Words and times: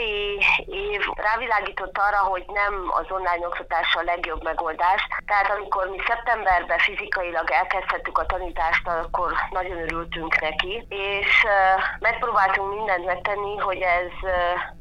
tavalyi 0.00 0.38
év 0.66 1.00
rávilágított 1.14 1.98
arra, 1.98 2.16
hogy 2.16 2.44
nem 2.46 2.74
az 3.00 3.06
online 3.08 3.46
oktatás 3.46 3.94
a 3.94 4.02
legjobb 4.02 4.42
megoldás. 4.42 5.06
Tehát 5.26 5.50
amikor 5.50 5.88
mi 5.90 5.98
szeptemberben 6.06 6.78
fizikailag 6.78 7.50
elkezdhettük 7.50 8.18
a 8.18 8.26
tanítást, 8.26 8.88
akkor 8.88 9.32
nagyon 9.50 9.78
örültünk 9.78 10.40
neki, 10.40 10.86
és 10.88 11.46
megpróbáltunk 11.98 12.74
mindent 12.74 13.04
megtenni, 13.04 13.56
hogy 13.56 13.80
ez 13.80 14.30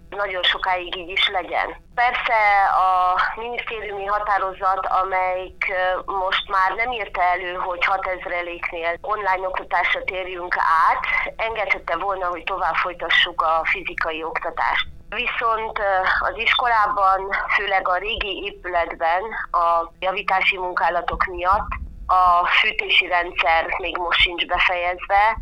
nagyon 0.09 0.43
sokáig 0.43 0.95
így 0.95 1.09
is 1.09 1.29
legyen. 1.29 1.75
Persze 1.95 2.37
a 2.65 3.21
minisztériumi 3.35 4.05
határozat, 4.05 4.85
amelyik 4.85 5.73
most 6.05 6.49
már 6.49 6.71
nem 6.75 6.91
írta 6.91 7.21
elő, 7.21 7.53
hogy 7.53 7.79
6000-eléknél 7.81 8.97
online 9.01 9.47
oktatásra 9.47 10.03
térjünk 10.03 10.55
át, 10.57 11.33
engedhette 11.35 11.97
volna, 11.97 12.27
hogy 12.27 12.43
tovább 12.43 12.75
folytassuk 12.75 13.41
a 13.41 13.61
fizikai 13.63 14.23
oktatást. 14.23 14.87
Viszont 15.09 15.79
az 16.19 16.37
iskolában, 16.37 17.29
főleg 17.55 17.87
a 17.87 17.97
régi 17.97 18.43
épületben 18.43 19.21
a 19.51 19.91
javítási 19.99 20.57
munkálatok 20.57 21.25
miatt 21.25 21.67
a 22.07 22.47
fűtési 22.47 23.07
rendszer 23.07 23.65
még 23.77 23.97
most 23.97 24.19
sincs 24.19 24.45
befejezve, 24.45 25.37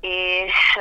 és 0.00 0.78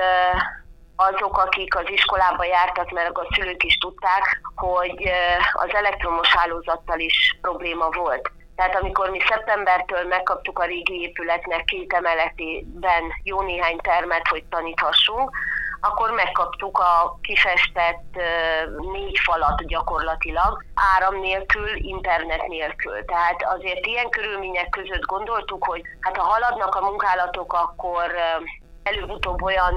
azok, 0.95 1.37
akik 1.37 1.75
az 1.75 1.89
iskolába 1.89 2.43
jártak, 2.43 2.89
mert 2.91 3.17
a 3.17 3.27
szülők 3.35 3.63
is 3.63 3.77
tudták, 3.77 4.41
hogy 4.55 5.11
az 5.53 5.73
elektromos 5.73 6.35
hálózattal 6.35 6.99
is 6.99 7.37
probléma 7.41 7.89
volt. 7.89 8.31
Tehát 8.55 8.75
amikor 8.81 9.09
mi 9.09 9.19
szeptembertől 9.29 10.07
megkaptuk 10.07 10.59
a 10.59 10.65
régi 10.65 11.01
épületnek 11.01 11.63
két 11.63 11.93
emeletében 11.93 13.03
jó 13.23 13.41
néhány 13.41 13.77
termet, 13.77 14.27
hogy 14.27 14.43
taníthassunk, 14.43 15.31
akkor 15.81 16.11
megkaptuk 16.11 16.79
a 16.79 17.17
kifestett 17.21 18.19
négy 18.91 19.19
falat 19.19 19.67
gyakorlatilag, 19.67 20.63
áram 20.95 21.19
nélkül, 21.19 21.69
internet 21.75 22.47
nélkül. 22.47 23.05
Tehát 23.05 23.43
azért 23.43 23.85
ilyen 23.85 24.09
körülmények 24.09 24.69
között 24.69 25.05
gondoltuk, 25.05 25.65
hogy 25.65 25.81
hát 25.99 26.17
ha 26.17 26.23
haladnak 26.23 26.75
a 26.75 26.85
munkálatok, 26.85 27.53
akkor 27.53 28.11
előbb-utóbb 28.83 29.41
olyan 29.41 29.75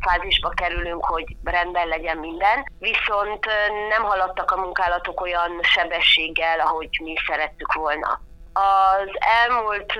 fázisba 0.00 0.48
kerülünk, 0.48 1.04
hogy 1.04 1.36
rendben 1.44 1.88
legyen 1.88 2.16
minden, 2.16 2.72
viszont 2.78 3.46
nem 3.88 4.02
haladtak 4.02 4.50
a 4.50 4.60
munkálatok 4.60 5.20
olyan 5.20 5.60
sebességgel, 5.62 6.60
ahogy 6.60 6.88
mi 7.02 7.14
szerettük 7.26 7.72
volna. 7.72 8.20
Az 8.52 9.08
elmúlt 9.18 9.92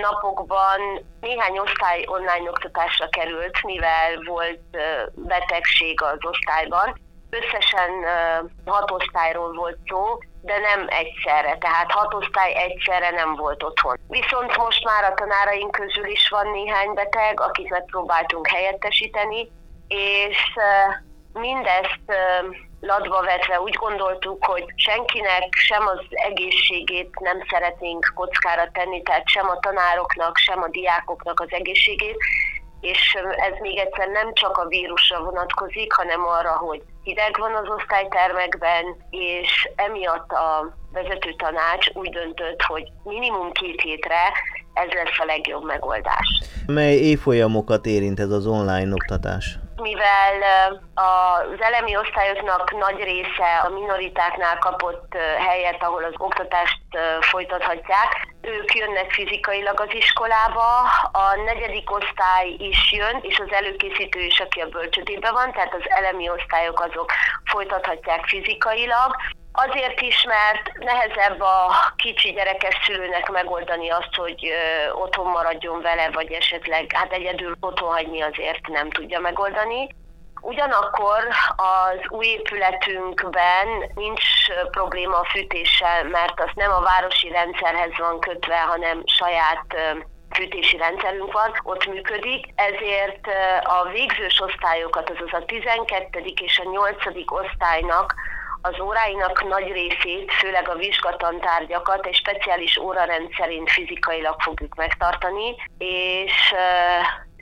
napokban 0.00 1.06
néhány 1.20 1.58
osztály 1.58 2.04
online 2.06 2.50
oktatásra 2.50 3.08
került, 3.08 3.62
mivel 3.62 4.22
volt 4.26 4.76
betegség 5.14 6.02
az 6.02 6.18
osztályban. 6.20 7.00
Összesen 7.30 7.90
hat 8.64 8.90
osztályról 8.90 9.52
volt 9.52 9.78
szó, 9.86 10.18
de 10.40 10.58
nem 10.58 10.86
egyszerre, 10.88 11.58
tehát 11.58 11.92
hat 11.92 12.14
osztály 12.14 12.54
egyszerre 12.54 13.10
nem 13.10 13.34
volt 13.34 13.62
otthon. 13.62 13.96
Viszont 14.08 14.56
most 14.56 14.84
már 14.84 15.04
a 15.04 15.14
tanáraink 15.14 15.70
közül 15.70 16.06
is 16.06 16.28
van 16.28 16.50
néhány 16.50 16.92
beteg, 16.94 17.40
akit 17.40 17.70
megpróbáltunk 17.70 18.48
helyettesíteni, 18.48 19.50
és 19.88 20.38
mindezt 21.32 22.00
ladba 22.80 23.22
vetve 23.22 23.60
úgy 23.60 23.74
gondoltuk, 23.74 24.44
hogy 24.44 24.64
senkinek 24.76 25.54
sem 25.54 25.86
az 25.86 26.00
egészségét 26.10 27.20
nem 27.20 27.42
szeretnénk 27.50 28.12
kockára 28.14 28.70
tenni, 28.72 29.02
tehát 29.02 29.28
sem 29.28 29.48
a 29.48 29.58
tanároknak, 29.58 30.36
sem 30.36 30.62
a 30.62 30.68
diákoknak 30.68 31.40
az 31.40 31.48
egészségét, 31.50 32.16
és 32.80 33.14
ez 33.36 33.58
még 33.60 33.78
egyszer 33.78 34.08
nem 34.08 34.34
csak 34.34 34.56
a 34.56 34.66
vírusra 34.66 35.22
vonatkozik, 35.22 35.92
hanem 35.92 36.26
arra, 36.26 36.56
hogy 36.56 36.82
hideg 37.02 37.36
van 37.38 37.54
az 37.54 37.68
osztálytermekben, 37.68 38.84
és 39.10 39.68
emiatt 39.76 40.30
a 40.30 40.76
vezető 40.92 41.32
tanács 41.32 41.88
úgy 41.92 42.10
döntött, 42.10 42.62
hogy 42.62 42.88
minimum 43.04 43.52
két 43.52 43.80
hétre 43.80 44.32
ez 44.84 44.92
lesz 44.92 45.18
a 45.18 45.24
legjobb 45.24 45.64
megoldás. 45.64 46.42
Mely 46.66 46.94
évfolyamokat 46.94 47.86
érint 47.86 48.20
ez 48.20 48.30
az 48.30 48.46
online 48.46 48.92
oktatás? 48.92 49.58
mivel 49.80 50.34
az 50.94 51.60
elemi 51.60 51.96
osztályoknak 51.96 52.76
nagy 52.78 53.02
része 53.02 53.50
a 53.64 53.68
minoritáknál 53.68 54.58
kapott 54.58 55.14
helyet, 55.48 55.82
ahol 55.82 56.04
az 56.04 56.14
oktatást 56.16 56.80
folytathatják, 57.20 58.28
ők 58.40 58.74
jönnek 58.74 59.10
fizikailag 59.12 59.80
az 59.80 59.94
iskolába, 59.94 60.80
a 61.12 61.36
negyedik 61.44 61.90
osztály 61.90 62.48
is 62.58 62.92
jön, 62.92 63.18
és 63.22 63.38
az 63.38 63.52
előkészítő 63.52 64.20
is, 64.20 64.40
aki 64.40 64.60
a 64.60 64.68
bölcsödében 64.68 65.32
van, 65.32 65.52
tehát 65.52 65.74
az 65.74 65.90
elemi 65.90 66.30
osztályok 66.30 66.80
azok 66.80 67.10
folytathatják 67.44 68.26
fizikailag. 68.26 69.16
Azért 69.66 70.00
is, 70.00 70.24
mert 70.24 70.78
nehezebb 70.78 71.40
a 71.40 71.72
kicsi 71.96 72.32
gyerekes 72.32 72.74
szülőnek 72.84 73.30
megoldani 73.30 73.88
azt, 73.90 74.14
hogy 74.14 74.52
otthon 74.92 75.26
maradjon 75.26 75.80
vele, 75.80 76.10
vagy 76.10 76.32
esetleg 76.32 76.92
hát 76.92 77.12
egyedül 77.12 77.56
otthon 77.60 77.92
hagyni 77.92 78.20
azért 78.20 78.66
nem 78.66 78.90
tudja 78.90 79.20
megoldani. 79.20 79.88
Ugyanakkor 80.40 81.28
az 81.56 81.98
új 82.08 82.26
épületünkben 82.26 83.66
nincs 83.94 84.24
probléma 84.70 85.16
a 85.16 85.28
fűtéssel, 85.32 86.04
mert 86.04 86.40
az 86.40 86.50
nem 86.54 86.70
a 86.70 86.80
városi 86.80 87.28
rendszerhez 87.28 87.92
van 87.98 88.20
kötve, 88.20 88.60
hanem 88.60 89.02
saját 89.04 89.66
fűtési 90.30 90.76
rendszerünk 90.76 91.32
van, 91.32 91.52
ott 91.62 91.86
működik, 91.86 92.46
ezért 92.54 93.26
a 93.62 93.88
végzős 93.88 94.40
osztályokat, 94.40 95.10
azaz 95.10 95.32
a 95.32 95.44
12. 95.44 96.18
és 96.40 96.58
a 96.64 96.70
8. 96.70 96.96
osztálynak 97.26 98.14
az 98.62 98.80
óráinak 98.80 99.48
nagy 99.48 99.72
részét, 99.72 100.32
főleg 100.32 100.68
a 100.68 100.74
vizsgatantárgyakat 100.74 102.06
egy 102.06 102.14
speciális 102.14 102.78
órarend 102.78 103.28
szerint 103.38 103.70
fizikailag 103.70 104.40
fogjuk 104.40 104.74
megtartani, 104.74 105.56
és 105.78 106.54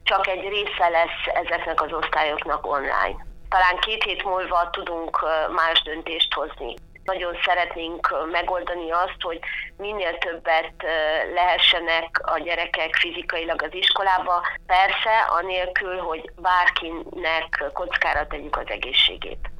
csak 0.02 0.26
egy 0.26 0.48
része 0.48 0.88
lesz 0.88 1.44
ezeknek 1.44 1.82
az 1.82 1.92
osztályoknak 1.92 2.66
online. 2.66 3.26
Talán 3.48 3.78
két 3.80 4.02
hét 4.02 4.24
múlva 4.24 4.70
tudunk 4.70 5.24
más 5.54 5.82
döntést 5.82 6.34
hozni. 6.34 6.74
Nagyon 7.04 7.36
szeretnénk 7.44 8.14
megoldani 8.30 8.90
azt, 8.90 9.20
hogy 9.20 9.38
minél 9.76 10.18
többet 10.18 10.74
lehessenek 11.34 12.20
a 12.22 12.38
gyerekek 12.38 12.94
fizikailag 12.94 13.62
az 13.62 13.74
iskolába, 13.74 14.46
persze 14.66 15.18
anélkül, 15.28 15.98
hogy 15.98 16.30
bárkinek 16.36 17.64
kockára 17.72 18.26
tegyük 18.26 18.56
az 18.56 18.66
egészségét. 18.66 19.50